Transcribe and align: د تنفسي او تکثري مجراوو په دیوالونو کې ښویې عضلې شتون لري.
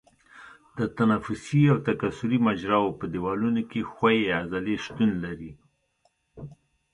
د 0.77 0.79
تنفسي 0.97 1.63
او 1.71 1.77
تکثري 1.87 2.37
مجراوو 2.47 2.97
په 2.99 3.05
دیوالونو 3.13 3.61
کې 3.69 3.89
ښویې 3.91 4.35
عضلې 4.39 4.75
شتون 4.85 5.11
لري. 5.25 5.51